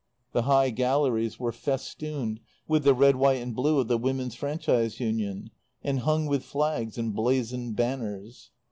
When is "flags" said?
6.43-6.97